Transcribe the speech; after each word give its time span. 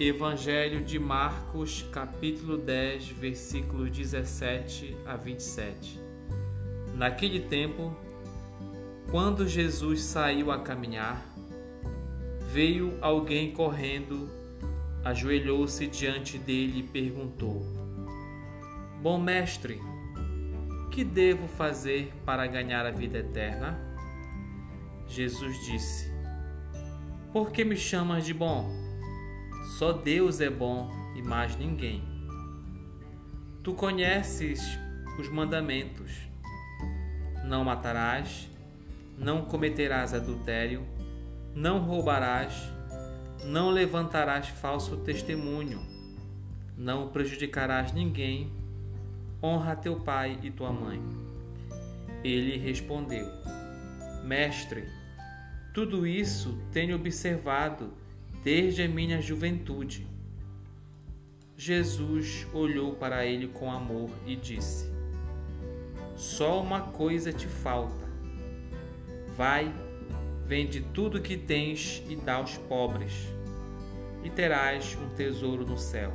Evangelho 0.00 0.82
de 0.82 0.98
Marcos, 0.98 1.82
capítulo 1.92 2.58
10, 2.58 3.10
versículos 3.10 3.92
17 3.92 4.96
a 5.06 5.14
27. 5.14 6.00
Naquele 6.96 7.38
tempo, 7.38 7.96
quando 9.08 9.46
Jesus 9.46 10.02
saiu 10.02 10.50
a 10.50 10.58
caminhar, 10.58 11.24
veio 12.50 12.98
alguém 13.00 13.52
correndo, 13.52 14.28
ajoelhou-se 15.04 15.86
diante 15.86 16.38
dele 16.38 16.80
e 16.80 16.82
perguntou: 16.82 17.62
Bom 19.00 19.16
mestre, 19.16 19.80
que 20.90 21.04
devo 21.04 21.46
fazer 21.46 22.12
para 22.26 22.48
ganhar 22.48 22.84
a 22.84 22.90
vida 22.90 23.18
eterna? 23.18 23.78
Jesus 25.06 25.56
disse: 25.66 26.10
Por 27.32 27.52
que 27.52 27.64
me 27.64 27.76
chamas 27.76 28.26
de 28.26 28.34
bom? 28.34 28.83
Só 29.64 29.92
Deus 29.92 30.40
é 30.40 30.50
bom 30.50 30.90
e 31.16 31.22
mais 31.22 31.56
ninguém. 31.56 32.04
Tu 33.62 33.72
conheces 33.72 34.78
os 35.18 35.28
mandamentos: 35.30 36.12
não 37.44 37.64
matarás, 37.64 38.48
não 39.16 39.46
cometerás 39.46 40.12
adultério, 40.12 40.86
não 41.54 41.78
roubarás, 41.78 42.70
não 43.42 43.70
levantarás 43.70 44.48
falso 44.48 44.98
testemunho, 44.98 45.80
não 46.76 47.08
prejudicarás 47.08 47.90
ninguém, 47.90 48.52
honra 49.42 49.74
teu 49.74 49.98
pai 50.00 50.38
e 50.42 50.50
tua 50.50 50.72
mãe. 50.72 51.02
Ele 52.22 52.58
respondeu: 52.58 53.26
Mestre, 54.22 54.88
tudo 55.72 56.06
isso 56.06 56.58
tenho 56.70 56.96
observado 56.96 58.03
desde 58.44 58.82
a 58.82 58.88
minha 58.88 59.22
juventude. 59.22 60.06
Jesus 61.56 62.46
olhou 62.52 62.94
para 62.94 63.24
ele 63.24 63.48
com 63.48 63.72
amor 63.72 64.10
e 64.26 64.36
disse: 64.36 64.92
Só 66.14 66.60
uma 66.60 66.82
coisa 66.82 67.32
te 67.32 67.46
falta. 67.46 68.04
Vai, 69.34 69.74
vende 70.44 70.82
tudo 70.92 71.22
que 71.22 71.38
tens 71.38 72.02
e 72.06 72.16
dá 72.16 72.34
aos 72.34 72.58
pobres, 72.58 73.14
e 74.22 74.28
terás 74.28 74.96
um 75.02 75.08
tesouro 75.14 75.64
no 75.64 75.78
céu. 75.78 76.12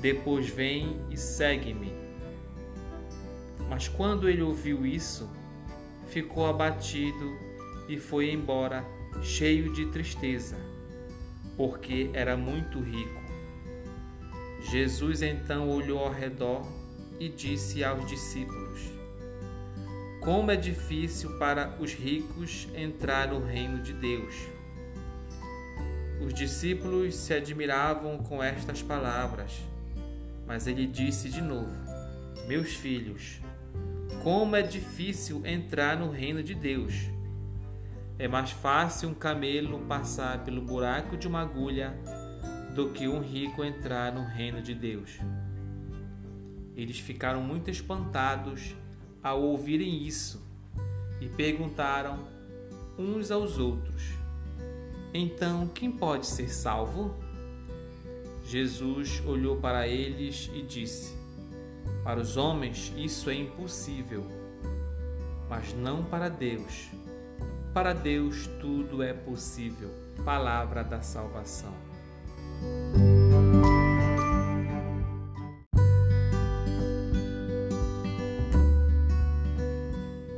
Depois 0.00 0.48
vem 0.48 0.96
e 1.10 1.16
segue-me. 1.16 1.92
Mas 3.70 3.86
quando 3.86 4.28
ele 4.28 4.42
ouviu 4.42 4.84
isso, 4.84 5.30
ficou 6.08 6.46
abatido 6.46 7.38
e 7.88 7.98
foi 7.98 8.32
embora 8.32 8.84
cheio 9.22 9.72
de 9.72 9.86
tristeza 9.86 10.71
porque 11.56 12.10
era 12.12 12.36
muito 12.36 12.80
rico. 12.80 13.22
Jesus 14.70 15.22
então 15.22 15.68
olhou 15.68 15.98
ao 15.98 16.12
redor 16.12 16.66
e 17.18 17.28
disse 17.28 17.84
aos 17.84 18.06
discípulos: 18.08 18.80
Como 20.20 20.50
é 20.50 20.56
difícil 20.56 21.38
para 21.38 21.76
os 21.80 21.92
ricos 21.92 22.68
entrar 22.74 23.28
no 23.28 23.44
reino 23.44 23.82
de 23.82 23.92
Deus. 23.92 24.34
Os 26.24 26.32
discípulos 26.32 27.16
se 27.16 27.34
admiravam 27.34 28.18
com 28.18 28.42
estas 28.42 28.80
palavras, 28.80 29.60
mas 30.46 30.66
ele 30.66 30.86
disse 30.86 31.28
de 31.28 31.40
novo: 31.40 31.74
Meus 32.46 32.74
filhos, 32.74 33.40
como 34.22 34.54
é 34.54 34.62
difícil 34.62 35.44
entrar 35.44 35.96
no 35.96 36.10
reino 36.10 36.42
de 36.42 36.54
Deus. 36.54 37.11
É 38.18 38.28
mais 38.28 38.50
fácil 38.50 39.08
um 39.08 39.14
camelo 39.14 39.80
passar 39.86 40.44
pelo 40.44 40.60
buraco 40.60 41.16
de 41.16 41.26
uma 41.26 41.40
agulha 41.40 41.96
do 42.74 42.90
que 42.90 43.08
um 43.08 43.20
rico 43.20 43.64
entrar 43.64 44.12
no 44.12 44.24
reino 44.24 44.62
de 44.62 44.74
Deus. 44.74 45.18
Eles 46.76 46.98
ficaram 46.98 47.42
muito 47.42 47.70
espantados 47.70 48.76
ao 49.22 49.42
ouvirem 49.42 50.02
isso 50.06 50.42
e 51.20 51.28
perguntaram 51.28 52.28
uns 52.98 53.30
aos 53.30 53.58
outros: 53.58 54.02
Então, 55.12 55.66
quem 55.68 55.90
pode 55.90 56.26
ser 56.26 56.48
salvo? 56.48 57.14
Jesus 58.44 59.22
olhou 59.26 59.56
para 59.56 59.88
eles 59.88 60.50
e 60.54 60.62
disse: 60.62 61.16
Para 62.04 62.20
os 62.20 62.36
homens 62.36 62.92
isso 62.96 63.30
é 63.30 63.34
impossível, 63.34 64.26
mas 65.48 65.74
não 65.74 66.04
para 66.04 66.28
Deus 66.28 66.90
para 67.72 67.94
Deus 67.94 68.46
tudo 68.60 69.02
é 69.02 69.12
possível. 69.12 69.90
Palavra 70.24 70.84
da 70.84 71.00
salvação. 71.00 71.72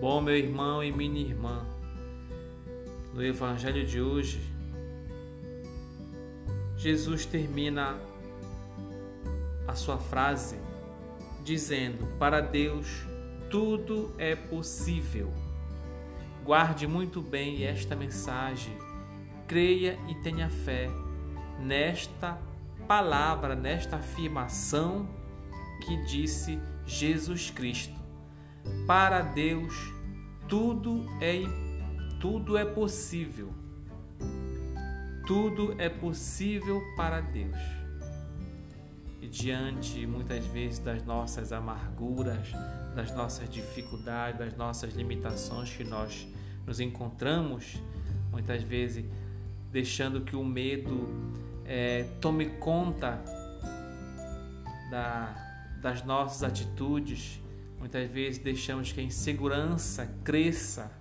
Bom, 0.00 0.20
meu 0.20 0.36
irmão 0.36 0.82
e 0.82 0.92
minha 0.92 1.20
irmã, 1.20 1.66
no 3.12 3.24
Evangelho 3.24 3.84
de 3.84 4.00
hoje, 4.00 4.40
Jesus 6.76 7.26
termina 7.26 7.98
a 9.66 9.74
sua 9.74 9.98
frase 9.98 10.58
dizendo: 11.42 12.06
Para 12.18 12.40
Deus 12.40 13.06
tudo 13.50 14.14
é 14.18 14.36
possível. 14.36 15.32
Guarde 16.44 16.86
muito 16.86 17.22
bem 17.22 17.64
esta 17.64 17.96
mensagem, 17.96 18.76
creia 19.46 19.98
e 20.06 20.14
tenha 20.16 20.50
fé 20.50 20.90
nesta 21.58 22.38
palavra, 22.86 23.56
nesta 23.56 23.96
afirmação 23.96 25.08
que 25.86 25.96
disse 26.04 26.60
Jesus 26.84 27.48
Cristo. 27.48 27.98
Para 28.86 29.22
Deus 29.22 29.72
tudo 30.46 31.06
é 31.18 31.40
tudo 32.20 32.58
é 32.58 32.64
possível. 32.66 33.50
Tudo 35.26 35.74
é 35.78 35.88
possível 35.88 36.82
para 36.94 37.22
Deus. 37.22 37.83
Diante 39.34 40.06
muitas 40.06 40.46
vezes 40.46 40.78
das 40.78 41.02
nossas 41.02 41.52
amarguras, 41.52 42.52
das 42.94 43.12
nossas 43.12 43.50
dificuldades, 43.50 44.38
das 44.38 44.56
nossas 44.56 44.94
limitações 44.94 45.70
que 45.70 45.82
nós 45.82 46.24
nos 46.64 46.78
encontramos, 46.78 47.74
muitas 48.30 48.62
vezes 48.62 49.04
deixando 49.72 50.20
que 50.20 50.36
o 50.36 50.44
medo 50.44 51.08
é, 51.64 52.04
tome 52.20 52.46
conta 52.60 53.20
da, 54.88 55.34
das 55.82 56.04
nossas 56.04 56.44
atitudes, 56.44 57.40
muitas 57.80 58.08
vezes 58.08 58.38
deixamos 58.38 58.92
que 58.92 59.00
a 59.00 59.02
insegurança 59.02 60.06
cresça 60.22 60.92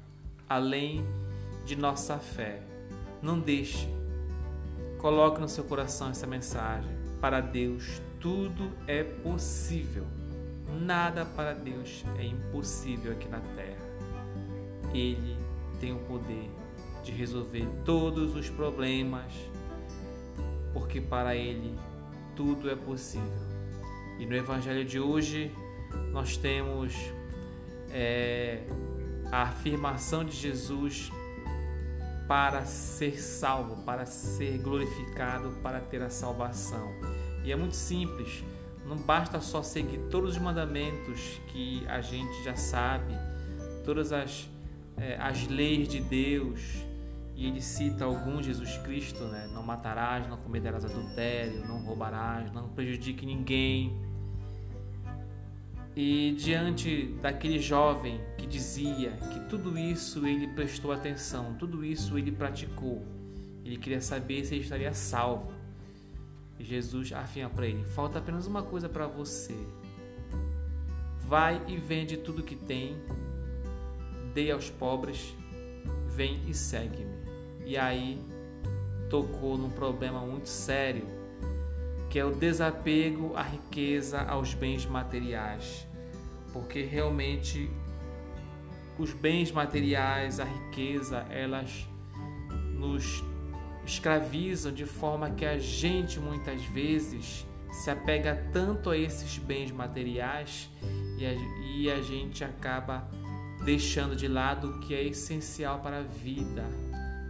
além 0.50 1.05
de 1.67 1.75
nossa 1.75 2.17
fé. 2.17 2.63
Não 3.21 3.39
deixe. 3.39 3.88
Coloque 5.03 5.41
no 5.41 5.50
seu 5.50 5.66
coração 5.66 6.12
essa 6.12 6.25
mensagem. 6.25 6.90
Para 7.19 7.41
Deus 7.41 8.02
tudo 8.22 8.72
é 8.88 9.03
possível. 9.03 10.06
Nada 10.80 11.25
para 11.25 11.53
Deus 11.53 12.06
é 12.18 12.24
impossível 12.24 13.12
aqui 13.12 13.28
na 13.28 13.42
terra. 13.42 13.84
Ele 14.94 15.36
tem 15.78 15.92
o 15.94 16.00
poder 16.00 16.50
de 17.03 17.12
resolver 17.12 17.68
todos 17.84 18.34
os 18.34 18.50
problemas, 18.50 19.34
porque 20.72 21.02
para 21.02 21.36
Ele 21.36 21.78
tudo 22.34 22.69
é 22.69 22.75
possível. 22.78 23.28
E 24.18 24.25
no 24.25 24.34
Evangelho 24.34 24.86
de 24.86 25.02
hoje 25.02 25.52
nós 26.13 26.38
temos 26.38 26.96
é, 27.92 28.63
a 29.30 29.42
afirmação 29.42 30.24
de 30.24 30.31
Jesus 30.31 31.12
para 32.28 32.66
ser 32.66 33.20
salvo, 33.20 33.84
para 33.84 34.06
ser 34.06 34.58
glorificado, 34.60 35.52
para 35.62 35.80
ter 35.80 36.02
a 36.02 36.10
salvação. 36.10 36.90
E 37.44 37.52
é 37.52 37.56
muito 37.56 37.75
simples, 37.75 38.44
não 38.86 38.98
basta 38.98 39.40
só 39.42 39.62
seguir 39.62 40.00
todos 40.10 40.31
os 40.31 40.38
mandamentos 40.38 41.42
que 41.48 41.86
a 41.88 42.02
gente 42.02 42.44
já 42.44 42.56
sabe, 42.56 43.14
todas 43.84 44.12
as, 44.12 44.50
é, 44.98 45.18
as 45.18 45.48
leis 45.48 45.88
de 45.88 46.00
Deus, 46.00 46.84
e 47.36 47.48
ele 47.48 47.62
cita 47.62 48.06
alguns, 48.06 48.46
Jesus 48.46 48.78
Cristo, 48.78 49.24
né? 49.25 49.50
não 49.54 49.64
matarás, 49.64 50.28
não 50.28 50.38
cometerás 50.38 50.86
adultério, 50.86 51.66
não 51.68 51.84
roubarás, 51.84 52.52
não 52.52 52.70
prejudique 52.70 53.25
ninguém. 53.25 53.98
E 55.95 56.31
diante 56.31 57.06
daquele 57.22 57.60
jovem 57.60 58.19
que 58.38 58.48
dizia 58.48 59.12
que 59.31 59.40
tudo 59.42 59.78
isso 59.78 60.25
ele 60.25 60.48
prestou 60.48 60.92
atenção, 60.92 61.54
tudo 61.54 61.86
isso 61.86 62.18
ele 62.18 62.31
praticou, 62.31 63.06
ele 63.63 63.78
queria 63.78 64.01
saber 64.01 64.44
se 64.44 64.56
ele 64.56 64.63
estaria 64.63 64.94
salvo. 64.94 65.54
E 66.60 66.63
Jesus 66.63 67.13
afirma 67.13 67.50
para 67.51 67.68
ele: 67.68 67.84
falta 67.86 68.18
apenas 68.18 68.48
uma 68.48 68.63
coisa 68.63 68.90
para 68.90 69.06
você. 69.06 69.56
Vai 71.19 71.62
e 71.68 71.78
vende 71.78 72.18
tudo 72.18 72.44
que 72.44 72.56
tem, 72.56 72.98
dê 74.34 74.51
aos 74.51 74.69
pobres, 74.69 75.36
vem 76.07 76.42
e 76.48 76.54
segue-me. 76.54 77.13
E 77.66 77.78
aí 77.78 78.19
tocou 79.10 79.57
num 79.57 79.69
problema 79.69 80.19
muito 80.22 80.50
sério, 80.50 81.06
que 82.13 82.19
é 82.19 82.24
o 82.24 82.30
desapego 82.30 83.36
à 83.36 83.42
riqueza, 83.42 84.21
aos 84.21 84.54
bens 84.54 84.86
materiais. 84.86 85.88
Porque 86.54 86.83
realmente 86.83 87.71
os 89.00 89.12
bens 89.13 89.51
materiais, 89.51 90.39
a 90.39 90.44
riqueza, 90.44 91.25
elas 91.31 91.89
nos 92.77 93.24
escravizam 93.83 94.71
de 94.71 94.86
forma 94.86 95.31
que 95.31 95.44
a 95.44 95.57
gente 95.57 96.19
muitas 96.19 96.63
vezes 96.65 97.48
se 97.71 97.89
apega 97.89 98.48
tanto 98.54 98.92
a 98.92 98.95
esses 98.95 99.39
bens 99.39 99.71
materiais 99.71 100.69
e 101.18 101.25
a, 101.25 101.33
e 101.75 101.89
a 101.89 102.00
gente 102.00 102.44
acaba 102.44 103.10
deixando 103.65 104.15
de 104.15 104.27
lado 104.27 104.69
o 104.69 104.80
que 104.81 104.94
é 104.94 105.04
essencial 105.04 105.80
para 105.80 106.01
a 106.01 106.04
vida, 106.04 106.63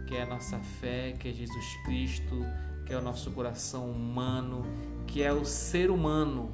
que 0.06 0.14
é 0.14 0.24
a 0.24 0.26
nossa 0.26 0.58
fé, 0.58 1.16
que 1.18 1.30
é 1.30 1.32
Jesus 1.32 1.76
Cristo, 1.86 2.38
que 2.84 2.92
é 2.92 2.98
o 2.98 3.02
nosso 3.02 3.30
coração 3.30 3.90
humano, 3.90 4.62
que 5.06 5.22
é 5.22 5.32
o 5.32 5.44
ser 5.44 5.90
humano 5.90 6.50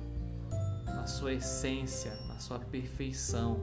na 0.87 1.07
sua 1.07 1.33
essência, 1.33 2.15
na 2.29 2.39
sua 2.39 2.59
perfeição. 2.59 3.61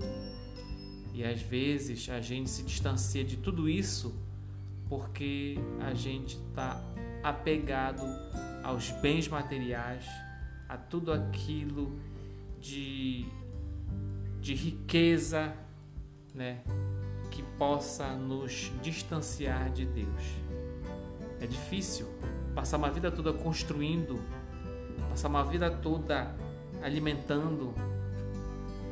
E 1.14 1.24
às 1.24 1.42
vezes 1.42 2.10
a 2.10 2.22
gente 2.22 2.50
se 2.50 2.64
distancia 2.64 3.24
de 3.24 3.38
tudo 3.38 3.70
isso 3.70 4.16
porque 4.90 5.56
a 5.80 5.94
gente 5.94 6.38
está 6.38 6.82
apegado 7.24 8.04
aos 8.64 8.92
bens 8.92 9.28
materiais, 9.28 10.06
a 10.68 10.78
tudo 10.78 11.12
aquilo 11.12 12.00
de, 12.60 13.26
de 14.42 14.54
riqueza, 14.54 15.54
né, 16.34 16.62
que 17.32 17.44
possa 17.58 18.14
nos 18.16 18.72
distanciar 18.82 19.72
de 19.72 19.86
Deus. 19.86 20.24
É 21.40 21.46
difícil 21.46 22.08
passar 22.58 22.78
uma 22.78 22.90
vida 22.90 23.12
toda 23.12 23.32
construindo, 23.32 24.20
passar 25.12 25.28
uma 25.28 25.44
vida 25.44 25.70
toda 25.70 26.36
alimentando 26.82 27.72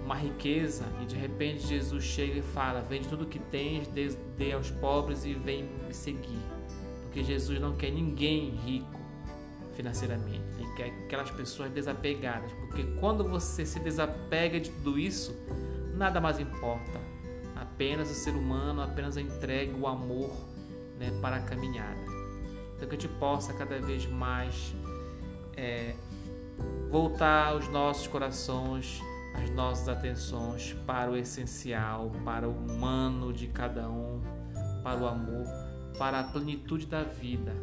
uma 0.03 0.13
riqueza 0.13 0.85
e 1.01 1.05
de 1.07 1.15
repente 1.15 1.65
Jesus 1.65 2.03
chega 2.03 2.37
e 2.37 2.41
fala: 2.43 2.81
Vende 2.81 3.07
tudo 3.07 3.25
que 3.25 3.39
tens, 3.39 3.87
dê, 3.87 4.09
dê 4.37 4.51
aos 4.51 4.69
pobres 4.69 5.25
e 5.25 5.33
vem 5.33 5.67
me 5.87 5.95
seguir. 5.95 6.39
Porque 7.01 7.23
Jesus 7.23 7.59
não 7.59 7.75
quer 7.75 7.89
ninguém 7.89 8.51
rico 8.51 8.99
financeiramente, 9.73 10.43
ele 10.59 10.71
quer 10.75 10.89
aquelas 11.05 11.31
pessoas 11.31 11.71
desapegadas. 11.71 12.53
Porque 12.53 12.83
quando 12.99 13.23
você 13.23 13.65
se 13.65 13.79
desapega 13.79 14.59
de 14.59 14.69
tudo 14.69 14.99
isso, 14.99 15.35
nada 15.95 16.21
mais 16.21 16.39
importa. 16.39 17.01
Apenas 17.55 18.11
o 18.11 18.13
ser 18.13 18.35
humano, 18.35 18.83
apenas 18.83 19.17
entrega, 19.17 19.75
o 19.75 19.87
amor 19.87 20.29
né, 20.99 21.17
para 21.19 21.37
a 21.37 21.41
caminhada. 21.41 22.04
Então 22.85 22.97
que 22.97 23.03
a 23.03 23.09
gente 23.09 23.19
possa 23.19 23.51
cada 23.51 23.79
vez 23.79 24.05
mais 24.05 24.75
é, 25.57 25.95
voltar 26.91 27.55
os 27.55 27.67
nossos 27.67 28.05
corações 28.05 29.01
as 29.33 29.49
nossas 29.49 29.89
atenções 29.89 30.73
para 30.85 31.11
o 31.11 31.17
essencial, 31.17 32.11
para 32.23 32.47
o 32.47 32.51
humano 32.51 33.33
de 33.33 33.47
cada 33.47 33.89
um, 33.89 34.21
para 34.81 35.01
o 35.01 35.07
amor, 35.07 35.45
para 35.97 36.21
a 36.21 36.23
plenitude 36.23 36.85
da 36.85 37.03
vida. 37.03 37.53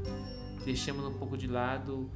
Deixemos 0.64 1.04
um 1.06 1.14
pouco 1.14 1.36
de 1.36 1.46
lado 1.46 2.10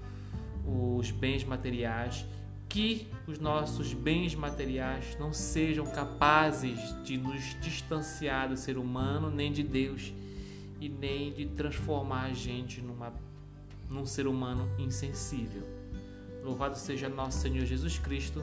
os 0.67 1.11
bens 1.11 1.43
materiais, 1.43 2.26
que 2.69 3.08
os 3.26 3.38
nossos 3.38 3.94
bens 3.94 4.35
materiais 4.35 5.17
não 5.19 5.32
sejam 5.32 5.87
capazes 5.87 6.79
de 7.03 7.17
nos 7.17 7.58
distanciar 7.61 8.49
do 8.49 8.56
ser 8.56 8.76
humano, 8.76 9.31
nem 9.31 9.50
de 9.50 9.62
Deus, 9.62 10.12
e 10.81 10.88
nem 10.88 11.32
de 11.32 11.46
transformar 11.46 12.25
a 12.25 12.32
gente 12.32 12.81
numa, 12.81 13.12
num 13.88 14.05
ser 14.05 14.26
humano 14.26 14.69
insensível. 14.78 15.62
Louvado 16.44 16.76
seja 16.76 17.08
nosso 17.08 17.38
Senhor 17.38 17.64
Jesus 17.64 17.99
Cristo. 17.99 18.40